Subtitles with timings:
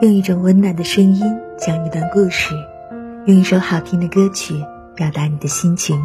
[0.00, 1.22] 用一种温暖的声音
[1.58, 2.54] 讲一段故事，
[3.26, 4.54] 用一首好听的歌曲
[4.94, 6.02] 表达你的心情。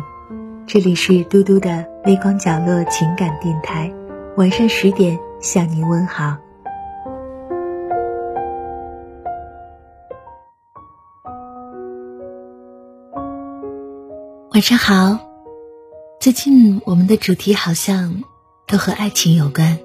[0.68, 3.94] 这里是嘟嘟的微光角落情感电台，
[4.36, 6.35] 晚上十点向您问好。
[14.53, 15.17] 晚上好，
[16.20, 18.22] 最近我们的主题好像
[18.72, 19.77] 都和爱情有关。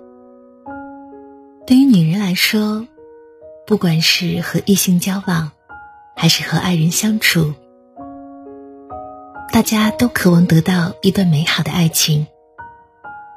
[1.67, 2.87] 对于女人来说，
[3.67, 5.51] 不管是和异性交往，
[6.15, 7.53] 还是和爱人相处，
[9.53, 12.29] 大家都渴望得到一段美好的爱情。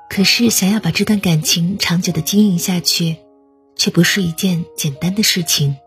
[0.07, 3.17] 可是，想要把这段感情长久的经营下去，
[3.75, 5.77] 却不是一件简单的事情。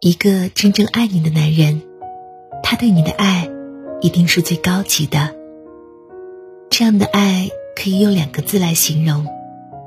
[0.00, 1.82] 一个真正爱你的男人，
[2.62, 3.48] 他对你的爱。
[4.00, 5.32] 一定是最高级的。
[6.68, 9.26] 这样的爱可以用两个字来形容，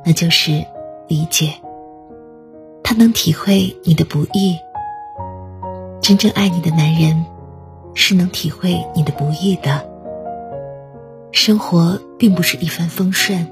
[0.05, 0.65] 那就是
[1.07, 1.53] 理解。
[2.83, 4.57] 他能体会你的不易。
[6.01, 7.25] 真正爱你的男人，
[7.93, 9.87] 是能体会你的不易的。
[11.31, 13.47] 生活并不是一帆风顺，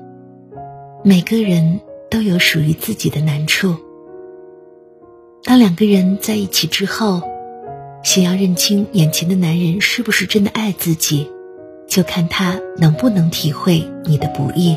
[1.03, 1.79] 每个人
[2.09, 3.75] 都有属于自己的难处。
[5.43, 7.21] 当两个人在一起之后。
[8.03, 11.31] 想要认清眼前的男人是不是真的爱自己，
[11.93, 14.75] 就看他能不能体会你的不易。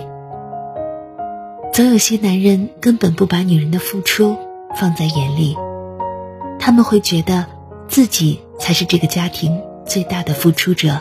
[1.73, 4.37] 总有些男人根本不把女人的付出
[4.79, 5.57] 放在眼里，
[6.59, 7.47] 他们会觉得
[7.89, 11.01] 自己才是这个家庭最大的付出者。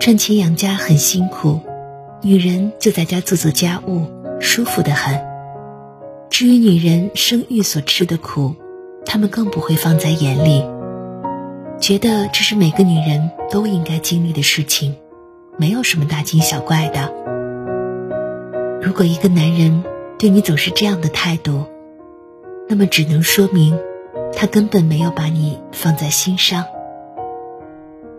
[0.00, 1.60] 赚钱养家很辛苦，
[2.22, 4.06] 女人就在家做做家务，
[4.40, 5.20] 舒服的很。
[6.30, 8.54] 至于女人生育所吃的苦，
[9.04, 10.64] 他们更不会放在眼里。
[11.80, 14.96] 觉得这是每个女人都应该经历的事情，
[15.58, 17.12] 没有什么大惊小怪的。
[18.80, 19.84] 如果一个男人
[20.18, 21.66] 对你总是这样的态度，
[22.68, 23.78] 那么只能说明
[24.34, 26.64] 他根本没有把你放在心上。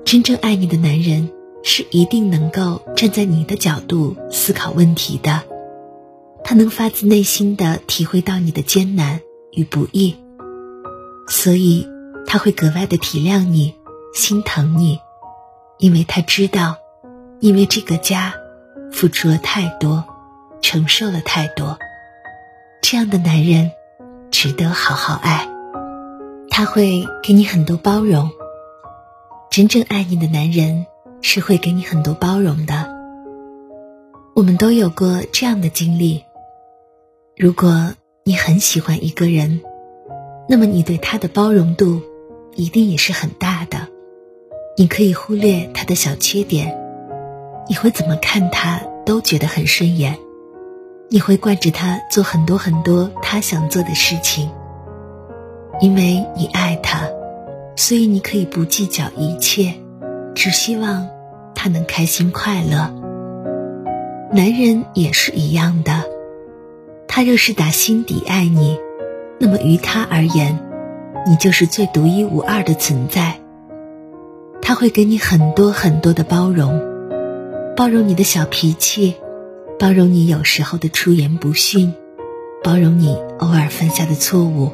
[0.04, 1.32] 真正爱你的男人
[1.64, 5.42] 是一定能够站在你的角度思考问题的，
[6.44, 9.22] 他能发自内心的体会到你的艰难
[9.52, 10.16] 与不易，
[11.28, 11.95] 所以。
[12.28, 13.76] 他会格外的体谅你，
[14.14, 15.00] 心疼你，
[15.78, 16.78] 因为他知道，
[17.40, 18.34] 因为这个家，
[18.92, 20.04] 付出了太多，
[20.62, 21.78] 承受了太多。
[22.82, 23.72] 这样的男人，
[24.32, 25.48] 值得好好爱。
[26.50, 28.30] 他会给你很多包容。
[29.50, 30.86] 真正爱你的男人，
[31.22, 32.94] 是会给你很多包容的。
[34.36, 36.24] 我们都有过这样的经历。
[37.38, 37.94] 如果
[38.24, 39.62] 你很喜欢一个人，
[40.50, 42.02] 那么你对他的包容度。
[42.56, 43.90] 一定也是很大的，
[44.78, 46.74] 你可以忽略他的小缺点，
[47.70, 50.18] 你会怎么看他都觉得很顺眼，
[51.10, 54.50] 你会惯着他做很多很多他想做的事情，
[55.82, 57.02] 因为你爱他，
[57.76, 59.74] 所以你可以不计较一切，
[60.34, 61.10] 只希望
[61.54, 62.90] 他能开心快乐。
[64.32, 66.04] 男人也是一样的，
[67.06, 68.80] 他若是打心底爱你，
[69.40, 70.58] 那么于他而言。
[71.28, 73.40] 你就是最独一无二的存在。
[74.62, 76.82] 他会给你很多很多的包容，
[77.76, 79.16] 包容你的小脾气，
[79.80, 81.94] 包容你有时候的出言不逊，
[82.64, 84.72] 包容你偶尔犯下的错误。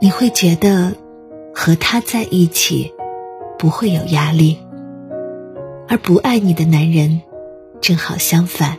[0.00, 0.94] 你会觉得
[1.54, 2.92] 和他在一起
[3.58, 4.58] 不会有压力，
[5.88, 7.22] 而不爱你的男人
[7.80, 8.78] 正好相反，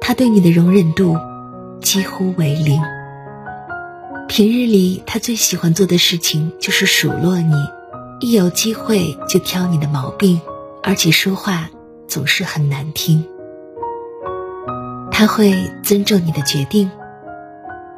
[0.00, 1.16] 他对你的容忍度
[1.80, 2.80] 几乎为零。
[4.34, 7.52] 平日里，他最喜欢做的事情就是数落你，
[8.20, 10.40] 一有机会就挑你的毛病，
[10.82, 11.68] 而且说话
[12.08, 13.26] 总是很难听。
[15.10, 16.90] 他会尊重你的决定，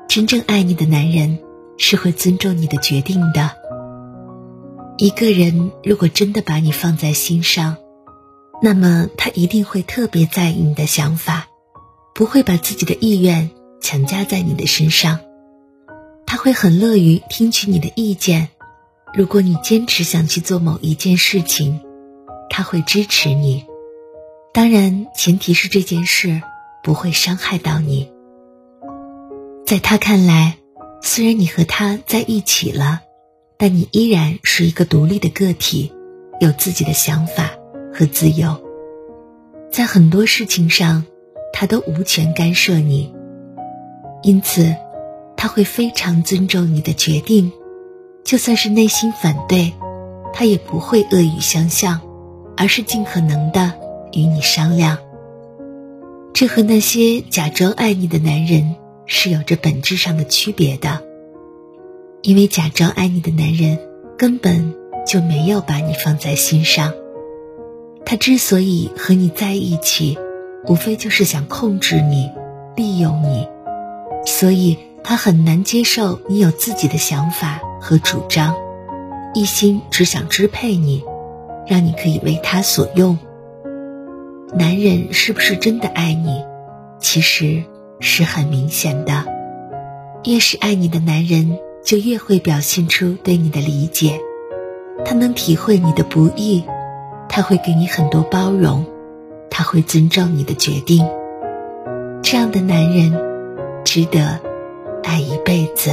[0.09, 1.39] 真正爱你的男人
[1.78, 3.53] 是会尊重你的决定的。
[4.99, 7.77] 一个人如果真的把你放在心上，
[8.61, 11.47] 那么他一定会特别在意你的想法，
[12.12, 15.21] 不会把自己的意愿强加在你的身上。
[16.44, 18.50] 会很乐于听取你的意见，
[19.14, 21.80] 如果你坚持想去做某一件事情，
[22.50, 23.64] 他会支持你。
[24.52, 26.42] 当然，前提是这件事
[26.82, 28.12] 不会伤害到你。
[29.64, 30.58] 在他看来，
[31.00, 33.00] 虽然你和他在一起了，
[33.56, 35.94] 但你依然是一个独立的个体，
[36.41, 37.52] 有自己的想法
[37.91, 38.62] 和自由。
[39.72, 41.06] 在很多事情上，
[41.54, 43.14] 他都无权干涉你，
[44.22, 44.76] 因此。
[45.44, 47.52] 他会非常尊重你的决定，
[48.24, 49.74] 就算是内心反对，
[50.32, 52.00] 他也不会恶语相向，
[52.56, 53.74] 而是尽可能的
[54.14, 54.96] 与你商量。
[56.32, 58.74] 这和那些假装爱你的男人
[59.04, 61.02] 是有着本质上的区别的。
[62.22, 63.78] 因为假装爱你的男人
[64.16, 64.72] 根本
[65.06, 66.91] 就没有把你放在心上，
[68.06, 70.16] 他之所以和你在一起，
[70.66, 72.30] 无非就是想控制你、
[72.76, 73.46] 利用你，
[74.24, 78.56] 所以他很难接受你有自己的想法和主张，
[79.34, 81.04] 一心只想支配你，
[81.66, 83.18] 让你可以为他所用。
[84.54, 86.42] 男人是不是真的爱你，
[86.98, 87.65] 其实
[88.01, 89.27] 是很明显的。
[90.24, 94.18] 越是爱你的男人，就越会表现出对你的理解。
[95.04, 96.65] 他能体会你的不易，
[97.28, 98.86] 他会给你很多包容，
[99.51, 101.06] 他会尊重你的决定。
[102.22, 103.12] 这样的男人，
[103.84, 104.41] 值得
[105.04, 105.91] 爱一辈子。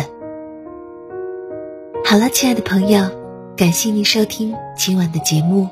[2.03, 3.09] 好了，亲爱的朋友，
[3.55, 5.69] 感谢您收听今晚的节目。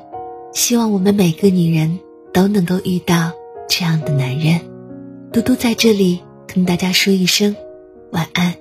[0.52, 1.98] 希望我们每个女人。
[2.32, 3.32] 都能够遇到
[3.68, 4.60] 这样的男人，
[5.32, 7.56] 嘟嘟在这里跟大家说一声
[8.12, 8.54] 晚安。